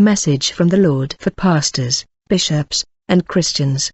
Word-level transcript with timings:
Message 0.00 0.52
from 0.52 0.68
the 0.68 0.78
Lord 0.78 1.14
for 1.18 1.30
pastors, 1.30 2.06
bishops, 2.26 2.86
and 3.06 3.28
Christians. 3.28 3.92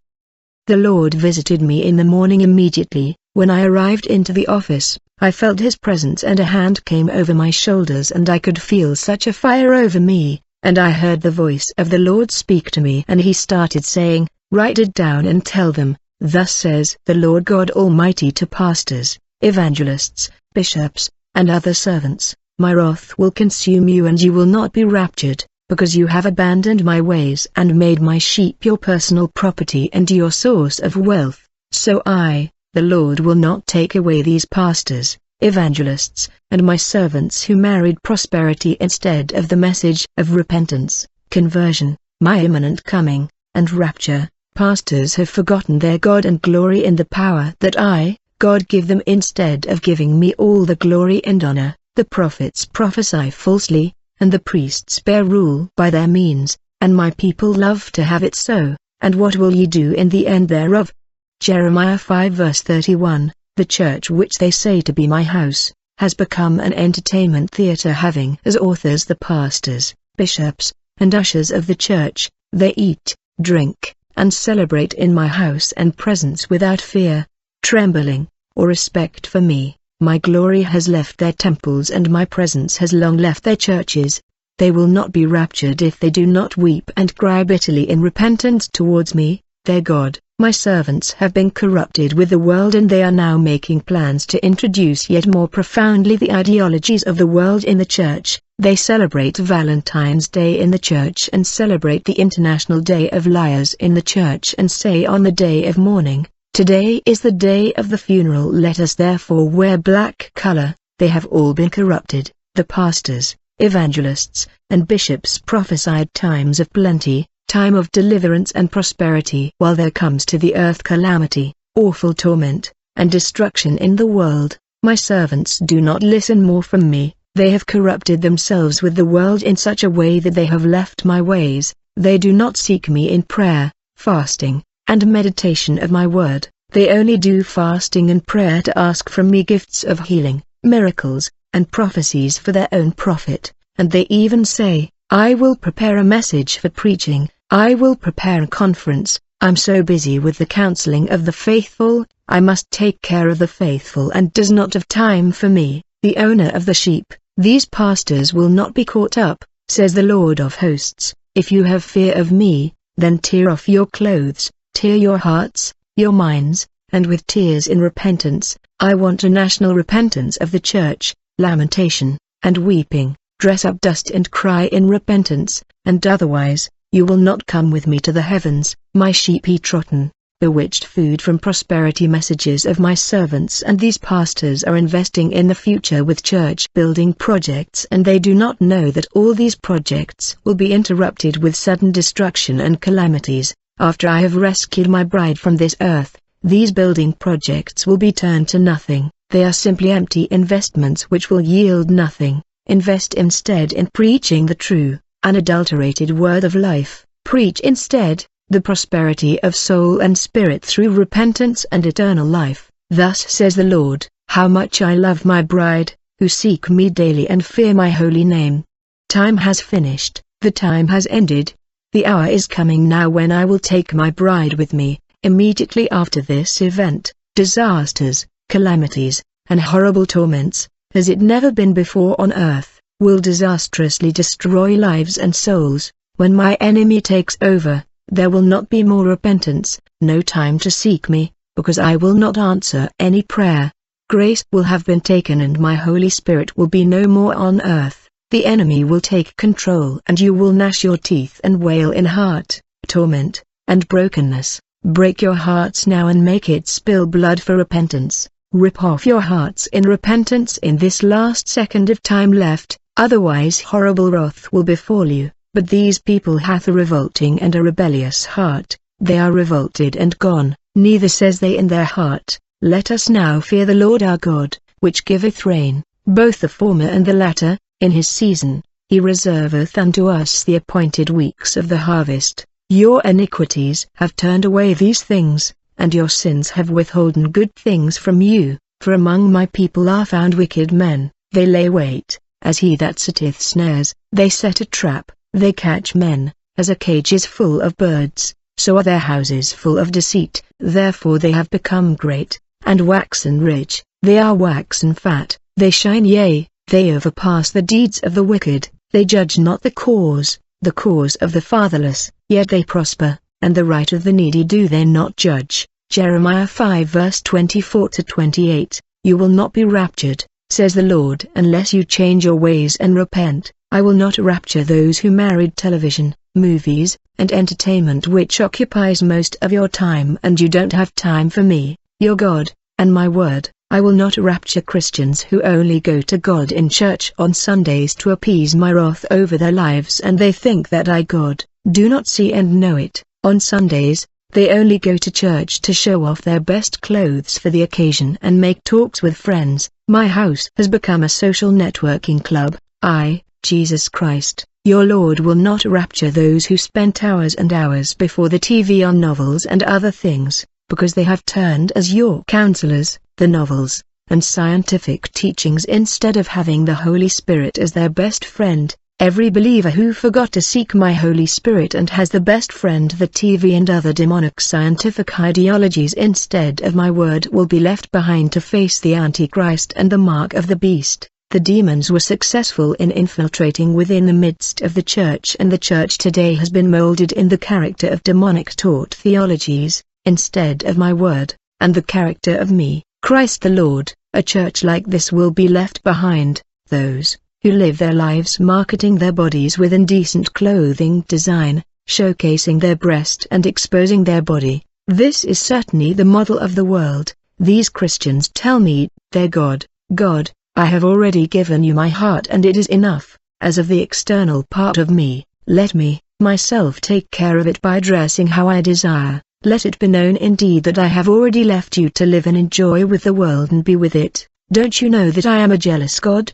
The 0.68 0.76
Lord 0.76 1.14
visited 1.14 1.60
me 1.60 1.82
in 1.82 1.96
the 1.96 2.04
morning 2.04 2.42
immediately, 2.42 3.17
when 3.32 3.50
I 3.50 3.64
arrived 3.64 4.06
into 4.06 4.32
the 4.32 4.46
office, 4.46 4.96
I 5.19 5.32
felt 5.32 5.58
his 5.58 5.74
presence 5.74 6.22
and 6.22 6.38
a 6.38 6.45
hand 6.45 6.84
came 6.84 7.11
over 7.11 7.34
my 7.34 7.50
shoulders 7.50 8.12
and 8.12 8.30
I 8.30 8.38
could 8.38 8.62
feel 8.62 8.95
such 8.95 9.27
a 9.27 9.32
fire 9.32 9.74
over 9.74 9.98
me, 9.98 10.42
and 10.62 10.79
I 10.79 10.90
heard 10.90 11.22
the 11.22 11.32
voice 11.32 11.72
of 11.77 11.90
the 11.90 11.99
Lord 11.99 12.31
speak 12.31 12.71
to 12.71 12.81
me 12.81 13.04
and 13.09 13.21
he 13.21 13.33
started 13.33 13.85
saying, 13.85 14.29
Write 14.53 14.79
it 14.79 14.95
down 14.95 15.27
and 15.27 15.45
tell 15.45 15.73
them, 15.73 15.97
Thus 16.20 16.52
says 16.52 16.97
the 17.07 17.15
Lord 17.15 17.45
God 17.45 17.73
Almighty 17.73 18.30
to 18.30 18.47
pastors, 18.47 19.19
evangelists, 19.41 20.30
bishops, 20.55 21.11
and 21.34 21.51
other 21.51 21.75
servants, 21.75 22.37
My 22.61 22.73
wrath 22.73 23.19
will 23.19 23.33
consume 23.33 23.88
you 23.88 24.07
and 24.07 24.23
you 24.23 24.33
will 24.33 24.47
not 24.47 24.73
be 24.73 24.84
raptured 24.84 25.45
because 25.69 25.96
you 25.96 26.06
have 26.06 26.27
abandoned 26.27 26.84
my 26.84 27.01
ways 27.01 27.46
and 27.56 27.77
made 27.77 28.00
my 28.00 28.18
sheep 28.18 28.64
your 28.64 28.78
personal 28.78 29.27
property 29.27 29.91
and 29.92 30.10
your 30.10 30.30
source 30.30 30.78
of 30.78 30.96
wealth. 30.96 31.48
So 31.72 32.02
I, 32.06 32.52
the 32.72 32.82
Lord 32.82 33.20
will 33.20 33.34
not 33.34 33.66
take 33.66 33.96
away 33.96 34.22
these 34.22 34.44
pastors, 34.44 35.18
evangelists, 35.41 36.28
and 36.50 36.62
my 36.62 36.77
servants 36.77 37.42
who 37.42 37.56
married 37.56 38.02
prosperity 38.05 38.77
instead 38.80 39.32
of 39.32 39.48
the 39.48 39.56
message 39.56 40.06
of 40.16 40.34
repentance, 40.34 41.06
conversion, 41.30 41.96
my 42.20 42.41
imminent 42.41 42.84
coming, 42.84 43.28
and 43.55 43.70
rapture. 43.72 44.28
Pastors 44.55 45.16
have 45.16 45.28
forgotten 45.28 45.78
their 45.78 45.98
God 45.98 46.24
and 46.24 46.41
glory 46.41 46.84
in 46.84 46.96
the 46.96 47.05
power 47.06 47.52
that 47.58 47.78
I, 47.78 48.16
God 48.38 48.69
give 48.69 48.86
them 48.86 49.02
instead 49.06 49.66
of 49.66 49.83
giving 49.83 50.19
me 50.19 50.33
all 50.34 50.64
the 50.64 50.77
glory 50.77 51.24
and 51.24 51.42
honor. 51.42 51.74
The 51.96 52.05
prophets 52.05 52.66
prophesy 52.66 53.30
falsely, 53.30 53.94
and 54.20 54.33
the 54.33 54.38
priests 54.38 55.01
bear 55.01 55.25
rule 55.25 55.69
by 55.77 55.91
their 55.91 56.06
means, 56.06 56.56
and 56.80 56.95
my 56.95 57.11
people 57.12 57.52
love 57.52 57.91
to 57.93 58.05
have 58.05 58.23
it 58.23 58.34
so, 58.34 58.77
and 59.01 59.15
what 59.15 59.37
will 59.37 59.55
ye 59.55 59.66
do 59.66 59.92
in 59.92 60.08
the 60.08 60.27
end 60.27 60.48
thereof? 60.48 60.92
Jeremiah 61.41 61.98
5 61.98 62.33
verse 62.33 62.62
31, 62.62 63.33
The 63.56 63.64
church 63.64 64.11
which 64.11 64.36
they 64.39 64.50
say 64.50 64.81
to 64.81 64.92
be 64.92 65.06
my 65.06 65.23
house, 65.23 65.73
has 65.98 66.14
become 66.14 66.61
an 66.61 66.73
entertainment 66.73 67.50
theatre 67.50 67.92
having 67.92 68.39
as 68.45 68.56
authors 68.56 69.05
the 69.05 69.17
pastors, 69.17 69.95
bishops, 70.17 70.73
and 70.98 71.14
ushers 71.14 71.51
of 71.51 71.67
the 71.67 71.75
church, 71.75 72.30
they 72.53 72.73
eat, 72.77 73.14
drink, 73.41 73.95
and 74.17 74.33
celebrate 74.33 74.95
in 74.95 75.12
my 75.12 75.27
house 75.27 75.73
and 75.73 75.97
presence 75.97 76.48
without 76.48 76.80
fear, 76.80 77.27
trembling, 77.62 78.28
or 78.55 78.67
respect 78.67 79.27
for 79.27 79.41
me. 79.41 79.77
My 80.00 80.19
glory 80.19 80.61
has 80.61 80.89
left 80.89 81.16
their 81.16 81.33
temples 81.33 81.89
and 81.89 82.11
my 82.11 82.27
presence 82.27 82.77
has 82.77 82.92
long 82.92 83.16
left 83.16 83.42
their 83.44 83.56
churches. 83.56 84.20
They 84.58 84.70
will 84.70 84.86
not 84.86 85.11
be 85.11 85.25
raptured 85.25 85.80
if 85.80 85.98
they 85.98 86.11
do 86.11 86.27
not 86.27 86.55
weep 86.55 86.91
and 86.98 87.16
cry 87.16 87.44
bitterly 87.44 87.89
in 87.89 88.02
repentance 88.02 88.69
towards 88.69 89.14
me, 89.14 89.41
their 89.64 89.80
God. 89.80 90.19
My 90.39 90.50
servants 90.50 91.12
have 91.12 91.33
been 91.33 91.50
corrupted 91.50 92.12
with 92.12 92.28
the 92.28 92.39
world 92.39 92.74
and 92.74 92.91
they 92.91 93.02
are 93.02 93.11
now 93.11 93.39
making 93.39 93.80
plans 93.80 94.27
to 94.27 94.44
introduce 94.44 95.08
yet 95.08 95.27
more 95.27 95.48
profoundly 95.48 96.17
the 96.17 96.30
ideologies 96.30 97.02
of 97.05 97.17
the 97.17 97.27
world 97.27 97.64
in 97.64 97.78
the 97.78 97.86
church. 97.86 98.39
They 98.58 98.77
celebrate 98.77 99.39
Valentine's 99.39 100.28
Day 100.28 100.61
in 100.61 100.72
the 100.72 100.78
church 100.78 101.30
and 101.33 101.47
celebrate 101.47 102.05
the 102.05 102.20
International 102.20 102.83
Day 102.83 103.08
of 103.08 103.27
Liars 103.27 103.72
in 103.80 103.94
the 103.94 104.02
church 104.02 104.55
and 104.58 104.70
say 104.70 105.06
on 105.06 105.22
the 105.22 105.33
day 105.33 105.64
of 105.64 105.78
mourning, 105.78 106.27
Today 106.56 107.02
is 107.04 107.20
the 107.20 107.32
day 107.32 107.74
of 107.74 107.90
the 107.90 107.98
funeral. 107.98 108.50
Let 108.50 108.80
us 108.80 108.94
therefore 108.94 109.46
wear 109.46 109.76
black 109.76 110.32
color, 110.34 110.74
they 110.98 111.08
have 111.08 111.26
all 111.26 111.52
been 111.52 111.68
corrupted, 111.68 112.32
the 112.54 112.64
pastors, 112.64 113.36
evangelists, 113.58 114.46
and 114.70 114.88
bishops 114.88 115.36
prophesied 115.36 116.14
times 116.14 116.58
of 116.58 116.72
plenty, 116.72 117.27
time 117.46 117.74
of 117.74 117.92
deliverance 117.92 118.52
and 118.52 118.72
prosperity 118.72 119.52
while 119.58 119.77
there 119.77 119.90
comes 119.90 120.24
to 120.24 120.38
the 120.38 120.56
earth 120.56 120.82
calamity, 120.82 121.52
awful 121.74 122.14
torment, 122.14 122.72
and 122.96 123.10
destruction 123.10 123.77
in 123.77 123.94
the 123.94 124.06
world, 124.06 124.56
my 124.83 124.95
servants 124.95 125.58
do 125.58 125.83
not 125.83 126.02
listen 126.02 126.42
more 126.42 126.62
from 126.62 126.89
me, 126.89 127.14
they 127.34 127.50
have 127.50 127.66
corrupted 127.66 128.22
themselves 128.22 128.81
with 128.81 128.95
the 128.95 129.05
world 129.05 129.43
in 129.43 129.56
such 129.56 129.84
a 129.84 129.91
way 129.91 130.19
that 130.21 130.33
they 130.33 130.47
have 130.47 130.65
left 130.65 131.05
my 131.05 131.21
ways, 131.21 131.75
they 131.97 132.16
do 132.16 132.33
not 132.33 132.56
seek 132.56 132.89
me 132.89 133.11
in 133.11 133.22
prayer, 133.22 133.71
fasting, 133.97 134.62
and 134.89 135.07
meditation 135.07 135.79
of 135.83 135.91
my 135.91 136.07
word. 136.07 136.49
They 136.71 136.91
only 136.91 137.17
do 137.17 137.43
fasting 137.43 138.11
and 138.11 138.27
prayer 138.27 138.61
to 138.63 138.79
ask 138.79 139.09
from 139.09 139.31
me 139.31 139.43
gifts 139.45 139.85
of 139.85 140.01
healing, 140.01 140.43
miracles, 140.63 141.31
and 141.53 141.71
prophecies 141.71 142.39
for 142.39 142.53
their 142.53 142.69
own 142.73 142.93
profit, 142.93 143.53
and 143.77 143.91
they 143.91 144.07
even 144.11 144.45
say, 144.45 144.91
I 145.11 145.35
will 145.35 145.57
prepare 145.57 145.97
a 145.99 146.05
message 146.05 146.59
for 146.59 146.69
preaching, 146.69 147.31
I 147.51 147.75
will 147.75 147.95
prepare 147.95 148.43
a 148.43 148.47
conference, 148.47 149.21
I'm 149.41 149.57
so 149.57 149.83
busy 149.83 150.19
with 150.19 150.39
the 150.39 150.47
counseling 150.47 151.11
of 151.11 151.25
the 151.25 151.33
faithful, 151.33 152.05
I 152.29 152.41
must 152.41 152.71
take 152.71 153.01
care 153.03 153.29
of 153.29 153.39
the 153.39 153.47
faithful 153.47 154.11
and 154.11 154.33
does 154.33 154.51
not 154.51 154.75
have 154.75 154.89
time 154.89 155.31
for 155.31 155.49
me, 155.49 155.83
the 156.03 156.17
owner 156.17 156.51
of 156.53 156.67
the 156.67 156.75
sheep. 156.75 157.15
These 157.37 157.67
pastors 157.67 158.35
will 158.35 158.49
not 158.49 158.75
be 158.75 158.85
caught 158.85 159.17
up, 159.17 159.45
says 159.69 159.95
the 159.95 160.03
Lord 160.03 160.41
of 160.41 160.57
hosts, 160.57 161.15
if 161.35 161.53
you 161.53 161.65
have 161.65 161.85
fear 161.85 162.15
of 162.17 162.33
me, 162.33 162.75
then 162.97 163.19
tear 163.19 163.51
off 163.51 163.69
your 163.69 163.87
clothes, 163.87 164.51
tear 164.77 164.95
your 164.95 165.17
hearts, 165.17 165.73
your 165.97 166.13
minds, 166.13 166.67
and 166.91 167.07
with 167.07 167.27
tears 167.27 167.67
in 167.67 167.81
repentance, 167.81 168.59
I 168.79 168.95
want 168.95 169.25
a 169.25 169.31
national 169.31 169.75
repentance 169.75 170.37
of 170.37 170.51
the 170.51 170.61
church, 170.61 171.15
lamentation, 171.39 172.19
and 172.43 172.59
weeping, 172.59 173.17
dress 173.39 173.65
up 173.65 173.81
dust 173.81 174.11
and 174.11 174.31
cry 174.31 174.67
in 174.67 174.87
repentance, 174.87 175.63
and 175.87 176.07
otherwise, 176.07 176.69
you 176.93 177.07
will 177.07 177.17
not 177.17 177.47
come 177.47 177.71
with 177.71 177.87
me 177.87 177.99
to 178.01 178.13
the 178.13 178.21
heavens, 178.21 178.77
my 178.93 179.13
sheep 179.13 179.49
eat 179.49 179.73
rotten, 179.73 180.13
bewitched 180.41 180.85
food 180.85 181.23
from 181.23 181.39
prosperity 181.39 182.07
messages 182.07 182.67
of 182.67 182.79
my 182.79 182.93
servants 182.93 183.63
and 183.63 183.81
these 183.81 183.97
pastors 183.97 184.63
are 184.63 184.77
investing 184.77 185.33
in 185.33 185.47
the 185.47 185.55
future 185.55 186.05
with 186.05 186.23
church 186.23 186.71
building 186.75 187.15
projects 187.15 187.87
and 187.91 188.05
they 188.05 188.19
do 188.19 188.35
not 188.35 188.61
know 188.61 188.91
that 188.91 189.07
all 189.15 189.33
these 189.33 189.55
projects 189.55 190.37
will 190.45 190.55
be 190.55 190.75
interrupted 190.75 191.39
with 191.39 191.57
sudden 191.57 191.91
destruction 191.91 192.61
and 192.61 192.83
calamities, 192.83 193.55
after 193.79 194.09
I 194.09 194.21
have 194.21 194.37
rescued 194.37 194.89
my 194.89 195.05
bride 195.05 195.39
from 195.39 195.57
this 195.57 195.77
earth, 195.83 196.17
these 196.43 196.73
building 196.73 197.13
projects 197.13 197.87
will 197.87 197.99
be 197.99 198.11
turned 198.11 198.49
to 198.49 198.59
nothing, 198.59 199.11
they 199.31 199.45
are 199.45 199.53
simply 199.53 199.91
empty 199.91 200.29
investments 200.31 201.03
which 201.05 201.29
will 201.29 201.41
yield 201.41 201.91
nothing. 201.91 202.43
Invest 202.67 203.15
instead 203.15 203.73
in 203.73 203.89
preaching 203.89 204.47
the 204.47 204.55
true, 204.55 204.99
unadulterated 205.23 206.11
word 206.11 206.43
of 206.43 206.55
life. 206.55 207.05
Preach 207.25 207.61
instead, 207.61 208.25
the 208.49 208.61
prosperity 208.61 209.41
of 209.43 209.55
soul 209.55 210.01
and 210.01 210.17
spirit 210.17 210.65
through 210.65 210.91
repentance 210.91 211.67
and 211.71 211.85
eternal 211.85 212.27
life. 212.27 212.71
Thus 212.91 213.21
says 213.21 213.57
the 213.57 213.65
Lord, 213.65 214.07
how 214.29 214.49
much 214.49 214.81
I 214.81 214.95
love 214.95 215.25
my 215.25 215.43
bride, 215.43 215.95
who 216.19 216.29
seek 216.29 216.71
me 216.71 216.89
daily 216.89 217.29
and 217.29 217.45
fear 217.45 217.75
my 217.75 217.91
holy 217.91 218.25
name. 218.25 218.65
Time 219.09 219.37
has 219.37 219.61
finished, 219.61 220.23
the 220.41 220.51
time 220.51 220.89
has 220.89 221.07
ended, 221.09 221.53
the 221.97 222.05
hour 222.05 222.27
is 222.27 222.47
coming 222.47 222.87
now 222.87 223.09
when 223.09 223.33
I 223.33 223.47
will 223.47 223.59
take 223.59 223.95
my 223.95 224.11
bride 224.11 224.53
with 224.59 224.75
me, 224.75 225.01
immediately 225.23 225.91
after 225.91 226.21
this 226.21 226.61
event, 226.61 227.11
disasters, 227.34 228.27
calamities, 228.51 229.23
and 229.47 229.59
horrible 229.59 230.05
torments, 230.05 230.69
as 230.93 231.09
it 231.09 231.23
never 231.23 231.51
been 231.51 231.73
before 231.73 232.15
on 232.21 232.34
earth, 232.34 232.83
will 233.01 233.19
disastrously 233.19 234.12
destroy 234.12 234.75
lives 234.77 235.17
and 235.17 235.34
souls. 235.34 235.91
When 236.17 236.34
my 236.34 236.59
enemy 236.61 237.01
takes 237.01 237.39
over, 237.41 237.83
there 238.09 238.28
will 238.28 238.43
not 238.43 238.69
be 238.69 238.83
more 238.83 239.07
repentance, 239.07 239.81
no 240.03 240.21
time 240.21 240.59
to 240.59 240.71
seek 240.71 241.09
me, 241.09 241.33
because 241.55 241.78
I 241.78 241.97
will 241.97 242.13
not 242.13 242.37
answer 242.37 242.91
any 243.01 243.23
prayer. 243.23 243.73
Grace 244.11 244.45
will 244.53 244.65
have 244.65 244.84
been 244.84 245.01
taken 245.01 245.41
and 245.41 245.59
my 245.59 245.77
Holy 245.77 246.11
Spirit 246.11 246.59
will 246.59 246.69
be 246.69 246.84
no 246.84 247.07
more 247.07 247.34
on 247.34 247.63
earth. 247.63 248.06
The 248.33 248.45
enemy 248.45 248.83
will 248.83 249.01
take 249.01 249.37
control 249.37 250.01
and 250.09 250.19
you 250.19 250.35
will 250.35 250.53
gnash 250.53 250.83
your 250.83 250.97
teeth 250.97 251.41
and 251.45 251.63
wail 251.63 251.93
in 251.93 252.05
heart, 252.05 252.61
torment, 252.89 253.45
and 253.69 253.87
brokenness. 253.87 254.61
Break 254.84 255.23
your 255.23 255.34
hearts 255.34 255.87
now 255.87 256.08
and 256.08 256.25
make 256.25 256.49
it 256.49 256.67
spill 256.67 257.06
blood 257.06 257.40
for 257.40 257.56
repentance. 257.56 258.28
Rip 258.52 258.82
off 258.82 259.06
your 259.06 259.20
hearts 259.20 259.69
in 259.69 259.84
repentance 259.84 260.56
in 260.58 260.76
this 260.76 261.05
last 261.05 261.49
second 261.49 261.88
of 261.88 262.02
time 262.02 262.32
left, 262.32 262.76
otherwise 262.96 263.61
horrible 263.61 264.11
wrath 264.11 264.50
will 264.50 264.64
befall 264.64 265.06
you. 265.06 265.31
But 265.55 265.69
these 265.69 266.00
people 266.00 266.38
hath 266.38 266.67
a 266.67 266.72
revolting 266.72 267.40
and 267.40 267.55
a 267.55 267.62
rebellious 267.62 268.25
heart, 268.25 268.76
they 268.99 269.19
are 269.19 269.31
revolted 269.31 269.96
and 269.96 270.19
gone, 270.19 270.56
neither 270.75 271.08
says 271.08 271.38
they 271.38 271.56
in 271.56 271.69
their 271.69 271.84
heart, 271.84 272.40
Let 272.61 272.90
us 272.90 273.08
now 273.08 273.40
fear 273.40 273.67
the 273.67 273.75
Lord 273.75 274.02
our 274.02 274.19
God, 274.19 274.58
which 274.81 275.05
giveth 275.05 275.46
rain, 275.46 275.84
both 276.08 276.40
the 276.40 276.49
former 276.49 276.87
and 276.87 277.06
the 277.06 277.12
latter, 277.12 277.56
in 277.81 277.90
his 277.90 278.08
season, 278.08 278.62
he 278.88 279.00
reserveth 279.00 279.76
unto 279.76 280.08
us 280.08 280.44
the 280.44 280.56
appointed 280.56 281.11
weeks 281.11 281.56
of 281.56 281.69
the 281.69 281.76
harvest. 281.76 282.46
Your 282.70 283.02
iniquities 283.02 283.87
have 283.94 284.17
turned 284.17 284.44
away 284.44 284.75
these 284.75 285.02
things, 285.02 285.52
and 285.76 285.93
your 285.93 286.08
sins 286.08 286.50
have 286.50 286.70
withholden 286.70 287.31
good 287.31 287.55
things 287.55 287.99
from 287.99 288.23
you, 288.23 288.58
for 288.81 288.93
among 288.93 289.31
my 289.31 289.46
people 289.46 289.88
are 289.88 290.06
found 290.06 290.34
wicked 290.34 290.73
men, 290.73 291.12
they 291.32 291.44
lay 291.44 291.69
wait, 291.69 292.19
as 292.43 292.58
he 292.58 292.76
that 292.76 292.99
setteth 292.99 293.40
snares, 293.40 293.94
they 294.11 294.31
set 294.31 294.61
a 294.61 294.64
trap, 294.64 295.12
They 295.34 295.52
catch 295.52 295.94
men, 295.94 296.32
as 296.56 296.70
a 296.70 296.75
cage 296.75 297.12
is 297.12 297.26
full 297.26 297.61
of 297.61 297.76
birds, 297.76 298.34
so 298.56 298.79
are 298.79 298.82
their 298.82 298.99
houses 298.99 299.52
full 299.52 299.76
of 299.76 299.93
deceit. 299.93 300.43
Therefore 300.58 301.19
they 301.19 301.32
have 301.32 301.50
become 301.50 301.94
great, 301.94 302.40
and 302.64 302.81
waxen 302.81 303.43
rich, 303.43 303.82
they 304.00 304.19
are 304.19 304.34
waxen 304.34 304.94
fat, 304.94 305.37
they 305.56 305.70
shine 305.70 306.06
yea, 306.06 306.49
they 306.68 306.92
overpass 306.92 307.50
the 307.50 307.62
deeds 307.62 308.00
of 308.00 308.14
the 308.14 308.24
wicked, 308.24 308.68
they 308.90 309.04
judge 309.04 309.38
not 309.38 309.62
the 309.62 309.70
cause, 309.70 310.38
the 310.62 310.72
cause 310.72 311.14
of 311.16 311.32
the 311.32 311.40
fatherless, 311.40 312.10
yet 312.28 312.48
they 312.48 312.64
prosper, 312.64 313.18
and 313.42 313.54
the 313.54 313.64
right 313.64 313.92
of 313.92 314.02
the 314.02 314.12
needy 314.12 314.42
do 314.42 314.66
they 314.66 314.84
not 314.84 315.16
judge. 315.16 315.66
Jeremiah 315.90 316.46
5 316.46 316.88
verse 316.88 317.22
24 317.22 317.90
to 317.90 318.02
28, 318.02 318.80
You 319.04 319.16
will 319.16 319.28
not 319.28 319.52
be 319.52 319.64
raptured, 319.64 320.24
says 320.50 320.74
the 320.74 320.82
Lord 320.82 321.28
unless 321.36 321.72
you 321.72 321.84
change 321.84 322.24
your 322.24 322.34
ways 322.34 322.74
and 322.76 322.96
repent, 322.96 323.52
I 323.70 323.82
will 323.82 323.94
not 323.94 324.19
rapture 324.19 324.64
those 324.64 324.98
who 324.98 325.10
married 325.10 325.56
television, 325.56 326.16
movies, 326.34 326.98
and 327.19 327.30
entertainment 327.30 328.08
which 328.08 328.40
occupies 328.40 329.02
most 329.02 329.36
of 329.42 329.52
your 329.52 329.69
time 329.69 330.19
and 330.22 330.40
you 330.40 330.48
don't 330.48 330.72
have 330.72 330.94
time 330.94 331.30
for 331.30 331.42
me, 331.42 331.76
your 332.00 332.16
God, 332.16 332.52
and 332.78 332.92
my 332.92 333.08
word. 333.08 333.50
I 333.68 333.80
will 333.80 333.92
not 333.92 334.16
rapture 334.16 334.60
Christians 334.60 335.22
who 335.22 335.42
only 335.42 335.80
go 335.80 336.00
to 336.00 336.18
God 336.18 336.52
in 336.52 336.68
church 336.68 337.12
on 337.18 337.34
Sundays 337.34 337.96
to 337.96 338.10
appease 338.10 338.54
my 338.54 338.72
wrath 338.72 339.04
over 339.10 339.36
their 339.36 339.50
lives 339.50 339.98
and 339.98 340.16
they 340.16 340.30
think 340.30 340.68
that 340.68 340.88
I 340.88 341.02
God, 341.02 341.44
do 341.70 341.88
not 341.88 342.06
see 342.06 342.32
and 342.32 342.60
know 342.60 342.76
it. 342.76 343.02
On 343.24 343.40
Sundays, 343.40 344.06
they 344.30 344.50
only 344.50 344.78
go 344.78 344.96
to 344.96 345.10
church 345.10 345.60
to 345.62 345.72
show 345.72 346.04
off 346.04 346.22
their 346.22 346.38
best 346.38 346.80
clothes 346.80 347.38
for 347.38 347.50
the 347.50 347.62
occasion 347.62 348.16
and 348.22 348.40
make 348.40 348.62
talks 348.62 349.02
with 349.02 349.16
friends. 349.16 349.69
My 349.88 350.06
house 350.06 350.48
has 350.56 350.69
become 350.69 351.02
a 351.02 351.08
social 351.08 351.50
networking 351.50 352.22
club. 352.22 352.56
I, 352.82 353.24
Jesus 353.42 353.88
Christ, 353.88 354.44
your 354.64 354.84
Lord 354.84 355.19
will 355.19 355.34
not 355.34 355.64
rapture 355.64 356.12
those 356.12 356.46
who 356.46 356.56
spent 356.56 357.02
hours 357.02 357.34
and 357.34 357.52
hours 357.52 357.94
before 357.94 358.28
the 358.28 358.38
TV 358.38 358.86
on 358.86 359.00
novels 359.00 359.44
and 359.44 359.64
other 359.64 359.90
things, 359.90 360.46
because 360.68 360.94
they 360.94 361.04
have 361.04 361.24
turned 361.24 361.72
as 361.76 361.94
your 361.94 362.24
counselors, 362.24 362.98
the 363.16 363.28
novels, 363.28 363.82
and 364.08 364.22
scientific 364.22 365.12
teachings 365.12 365.64
instead 365.64 366.16
of 366.16 366.26
having 366.26 366.64
the 366.64 366.74
Holy 366.74 367.08
Spirit 367.08 367.58
as 367.58 367.72
their 367.72 367.88
best 367.88 368.24
friend. 368.24 368.74
Every 368.98 369.28
believer 369.30 369.70
who 369.70 369.92
forgot 369.92 370.32
to 370.32 370.40
seek 370.40 370.74
my 370.74 370.92
Holy 370.92 371.26
Spirit 371.26 371.74
and 371.74 371.90
has 371.90 372.08
the 372.08 372.18
best 372.18 372.50
friend 372.50 372.90
the 372.92 373.06
TV 373.06 373.56
and 373.56 373.68
other 373.68 373.92
demonic 373.92 374.40
scientific 374.40 375.20
ideologies 375.20 375.92
instead 375.92 376.62
of 376.62 376.74
my 376.74 376.90
word 376.90 377.26
will 377.30 377.46
be 377.46 377.60
left 377.60 377.92
behind 377.92 378.32
to 378.32 378.40
face 378.40 378.80
the 378.80 378.94
Antichrist 378.94 379.72
and 379.76 379.92
the 379.92 379.98
mark 379.98 380.34
of 380.34 380.46
the 380.46 380.56
beast. 380.56 381.08
The 381.30 381.40
demons 381.40 381.90
were 381.90 382.00
successful 382.00 382.72
in 382.74 382.90
infiltrating 382.90 383.74
within 383.74 384.06
the 384.06 384.12
midst 384.12 384.62
of 384.62 384.74
the 384.74 384.82
church 384.82 385.36
and 385.38 385.52
the 385.52 385.58
church 385.58 385.98
today 385.98 386.34
has 386.34 386.50
been 386.50 386.70
molded 386.70 387.12
in 387.12 387.28
the 387.28 387.36
character 387.36 387.88
of 387.88 388.02
demonic 388.02 388.56
taught 388.56 388.94
theologies, 388.94 389.82
instead 390.06 390.64
of 390.64 390.79
my 390.79 390.93
word, 390.93 391.35
and 391.61 391.75
the 391.75 391.82
character 391.82 392.37
of 392.38 392.50
me, 392.50 392.82
Christ 393.03 393.43
the 393.43 393.50
Lord. 393.50 393.93
A 394.14 394.23
church 394.23 394.64
like 394.64 394.87
this 394.87 395.12
will 395.12 395.31
be 395.31 395.47
left 395.47 395.85
behind, 395.85 396.41
those 396.69 397.19
who 397.43 397.53
live 397.53 397.76
their 397.76 397.93
lives 397.93 398.41
marketing 398.41 398.97
their 398.97 399.12
bodies 399.12 399.58
with 399.58 399.75
indecent 399.75 400.32
clothing 400.32 401.03
design, 401.03 401.62
showcasing 401.87 402.58
their 402.58 402.76
breast 402.76 403.26
and 403.31 403.44
exposing 403.44 404.05
their 404.05 404.23
body. 404.23 404.62
This 404.87 405.23
is 405.23 405.38
certainly 405.38 405.93
the 405.93 406.06
model 406.06 406.38
of 406.38 406.55
the 406.55 406.64
world. 406.64 407.12
These 407.38 407.69
Christians 407.69 408.31
tell 408.31 408.58
me, 408.58 408.88
their 409.12 409.29
God, 409.29 409.67
God, 409.94 410.31
I 410.56 410.64
have 410.64 410.82
already 410.82 411.26
given 411.26 411.62
you 411.62 411.75
my 411.75 411.91
heart 411.91 412.26
and 412.31 412.47
it 412.47 412.56
is 412.56 412.69
enough, 412.69 413.19
as 413.43 413.58
of 413.58 413.69
the 413.69 413.82
external 413.82 414.44
part 414.44 414.79
of 414.79 414.88
me, 414.88 415.26
let 415.47 415.75
me, 415.75 416.00
myself 416.20 416.81
take 416.81 417.11
care 417.11 417.37
of 417.37 417.47
it 417.47 417.61
by 417.61 417.81
dressing 417.81 418.29
how 418.29 418.49
I 418.49 418.62
desire. 418.62 419.20
Let 419.46 419.64
it 419.64 419.78
be 419.78 419.87
known 419.87 420.16
indeed 420.16 420.64
that 420.64 420.76
I 420.76 420.88
have 420.88 421.08
already 421.08 421.44
left 421.44 421.76
you 421.76 421.88
to 421.90 422.04
live 422.04 422.26
and 422.26 422.37
enjoy 422.37 422.84
with 422.84 423.04
the 423.04 423.14
world 423.14 423.52
and 423.52 423.62
be 423.62 423.76
with 423.76 423.94
it. 423.94 424.26
Don't 424.50 424.82
you 424.82 424.90
know 424.90 425.12
that 425.12 425.25
I 425.25 425.38
am 425.38 425.52
a 425.52 425.56
jealous 425.56 426.00
God? 426.00 426.32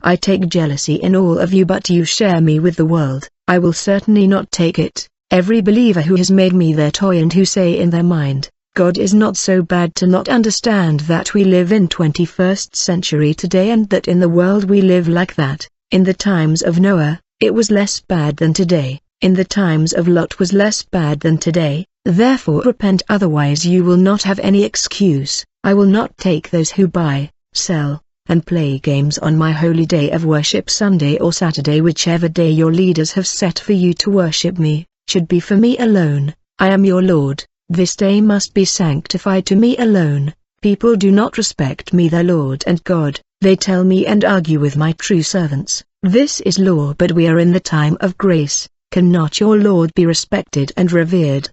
I 0.00 0.16
take 0.16 0.48
jealousy 0.48 0.94
in 0.94 1.14
all 1.14 1.38
of 1.38 1.52
you 1.52 1.66
but 1.66 1.90
you 1.90 2.06
share 2.06 2.40
me 2.40 2.60
with 2.60 2.76
the 2.76 2.86
world, 2.86 3.28
I 3.46 3.58
will 3.58 3.74
certainly 3.74 4.26
not 4.26 4.50
take 4.50 4.78
it. 4.78 5.06
Every 5.30 5.60
believer 5.60 6.00
who 6.00 6.14
has 6.14 6.30
made 6.30 6.54
me 6.54 6.72
their 6.72 6.90
toy 6.90 7.18
and 7.18 7.30
who 7.30 7.44
say 7.44 7.78
in 7.78 7.90
their 7.90 8.02
mind, 8.02 8.48
God 8.74 8.96
is 8.96 9.12
not 9.12 9.36
so 9.36 9.60
bad 9.60 9.94
to 9.96 10.06
not 10.06 10.30
understand 10.30 11.00
that 11.00 11.34
we 11.34 11.44
live 11.44 11.70
in 11.70 11.86
21st 11.86 12.74
century 12.74 13.34
today 13.34 13.72
and 13.72 13.90
that 13.90 14.08
in 14.08 14.20
the 14.20 14.30
world 14.30 14.70
we 14.70 14.80
live 14.80 15.06
like 15.06 15.34
that. 15.34 15.68
In 15.90 16.02
the 16.02 16.14
times 16.14 16.62
of 16.62 16.80
Noah, 16.80 17.20
it 17.40 17.52
was 17.52 17.70
less 17.70 18.00
bad 18.00 18.38
than 18.38 18.54
today. 18.54 19.02
In 19.20 19.34
the 19.34 19.44
times 19.44 19.92
of 19.92 20.08
Lot 20.08 20.38
was 20.38 20.54
less 20.54 20.82
bad 20.82 21.20
than 21.20 21.36
today. 21.36 21.84
Therefore 22.06 22.60
repent 22.60 23.02
otherwise 23.08 23.64
you 23.64 23.82
will 23.82 23.96
not 23.96 24.24
have 24.24 24.38
any 24.40 24.62
excuse. 24.62 25.42
I 25.62 25.72
will 25.72 25.86
not 25.86 26.18
take 26.18 26.50
those 26.50 26.70
who 26.70 26.86
buy, 26.86 27.30
sell, 27.54 28.02
and 28.26 28.44
play 28.44 28.78
games 28.78 29.16
on 29.16 29.38
my 29.38 29.52
holy 29.52 29.86
day 29.86 30.10
of 30.10 30.26
worship 30.26 30.68
Sunday 30.68 31.16
or 31.16 31.32
Saturday 31.32 31.80
whichever 31.80 32.28
day 32.28 32.50
your 32.50 32.70
leaders 32.70 33.12
have 33.12 33.26
set 33.26 33.58
for 33.58 33.72
you 33.72 33.94
to 33.94 34.10
worship 34.10 34.58
me, 34.58 34.86
should 35.08 35.26
be 35.28 35.40
for 35.40 35.56
me 35.56 35.78
alone. 35.78 36.34
I 36.58 36.68
am 36.68 36.84
your 36.84 37.00
Lord, 37.00 37.42
this 37.70 37.96
day 37.96 38.20
must 38.20 38.52
be 38.52 38.66
sanctified 38.66 39.46
to 39.46 39.56
me 39.56 39.74
alone. 39.78 40.34
People 40.60 40.96
do 40.96 41.10
not 41.10 41.38
respect 41.38 41.94
me 41.94 42.08
their 42.08 42.22
Lord 42.22 42.64
and 42.66 42.84
God, 42.84 43.18
they 43.40 43.56
tell 43.56 43.82
me 43.82 44.04
and 44.04 44.26
argue 44.26 44.60
with 44.60 44.76
my 44.76 44.92
true 44.92 45.22
servants. 45.22 45.82
This 46.02 46.40
is 46.40 46.58
law 46.58 46.92
but 46.92 47.12
we 47.12 47.28
are 47.28 47.38
in 47.38 47.52
the 47.52 47.60
time 47.60 47.96
of 48.00 48.18
grace, 48.18 48.68
cannot 48.90 49.40
your 49.40 49.58
Lord 49.58 49.90
be 49.94 50.04
respected 50.04 50.70
and 50.76 50.92
revered? 50.92 51.48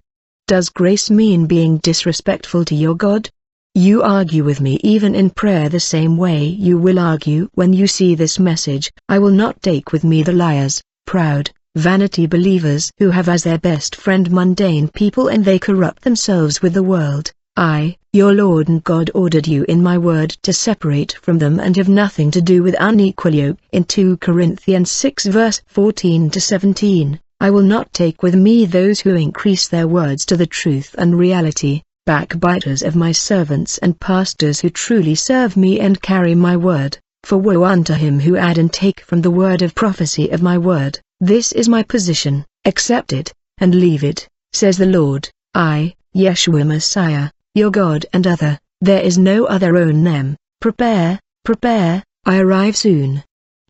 Does 0.52 0.68
grace 0.68 1.08
mean 1.08 1.46
being 1.46 1.78
disrespectful 1.78 2.66
to 2.66 2.74
your 2.74 2.94
God? 2.94 3.30
You 3.74 4.02
argue 4.02 4.44
with 4.44 4.60
me 4.60 4.78
even 4.82 5.14
in 5.14 5.30
prayer 5.30 5.70
the 5.70 5.80
same 5.80 6.18
way 6.18 6.44
you 6.44 6.76
will 6.76 6.98
argue 6.98 7.48
when 7.54 7.72
you 7.72 7.86
see 7.86 8.14
this 8.14 8.38
message. 8.38 8.92
I 9.08 9.18
will 9.18 9.30
not 9.30 9.62
take 9.62 9.92
with 9.92 10.04
me 10.04 10.22
the 10.22 10.34
liars, 10.34 10.82
proud, 11.06 11.50
vanity 11.74 12.26
believers 12.26 12.92
who 12.98 13.08
have 13.08 13.30
as 13.30 13.44
their 13.44 13.56
best 13.56 13.96
friend 13.96 14.30
mundane 14.30 14.88
people 14.88 15.28
and 15.28 15.42
they 15.42 15.58
corrupt 15.58 16.02
themselves 16.02 16.60
with 16.60 16.74
the 16.74 16.82
world. 16.82 17.32
I, 17.56 17.96
your 18.12 18.34
Lord 18.34 18.68
and 18.68 18.84
God 18.84 19.10
ordered 19.14 19.46
you 19.46 19.64
in 19.70 19.82
my 19.82 19.96
word 19.96 20.36
to 20.42 20.52
separate 20.52 21.12
from 21.22 21.38
them 21.38 21.60
and 21.60 21.78
have 21.78 21.88
nothing 21.88 22.30
to 22.30 22.42
do 22.42 22.62
with 22.62 22.76
unequal 22.78 23.34
yoke. 23.34 23.58
In 23.72 23.84
2 23.84 24.18
Corinthians 24.18 24.90
6 24.90 25.24
verse 25.28 25.62
14 25.68 26.28
to 26.28 26.40
17, 26.42 27.20
I 27.42 27.50
will 27.50 27.64
not 27.64 27.92
take 27.92 28.22
with 28.22 28.36
me 28.36 28.66
those 28.66 29.00
who 29.00 29.16
increase 29.16 29.66
their 29.66 29.88
words 29.88 30.24
to 30.26 30.36
the 30.36 30.46
truth 30.46 30.94
and 30.96 31.18
reality 31.18 31.82
backbiters 32.06 32.82
of 32.82 32.94
my 32.94 33.10
servants 33.10 33.78
and 33.78 33.98
pastors 33.98 34.60
who 34.60 34.70
truly 34.70 35.16
serve 35.16 35.56
me 35.56 35.80
and 35.80 36.00
carry 36.00 36.36
my 36.36 36.56
word, 36.56 36.98
for 37.24 37.38
woe 37.38 37.64
unto 37.64 37.94
him 37.94 38.20
who 38.20 38.36
add 38.36 38.58
and 38.58 38.72
take 38.72 39.00
from 39.00 39.22
the 39.22 39.30
word 39.32 39.60
of 39.60 39.74
prophecy 39.74 40.28
of 40.28 40.40
my 40.40 40.56
word. 40.56 41.00
This 41.18 41.50
is 41.50 41.68
my 41.68 41.82
position, 41.82 42.46
accept 42.64 43.12
it, 43.12 43.34
and 43.58 43.74
leave 43.74 44.04
it, 44.04 44.28
says 44.52 44.78
the 44.78 44.86
Lord, 44.86 45.28
I, 45.52 45.96
Yeshua 46.14 46.64
Messiah, 46.64 47.30
your 47.56 47.72
God 47.72 48.06
and 48.12 48.24
other, 48.24 48.56
there 48.80 49.02
is 49.02 49.18
no 49.18 49.46
other 49.46 49.76
own 49.76 50.04
them, 50.04 50.36
prepare, 50.60 51.18
prepare, 51.44 52.04
I 52.24 52.38
arrive 52.38 52.76
soon. 52.76 53.24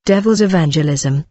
Devil's 0.05 0.43
Evangelism 0.43 1.25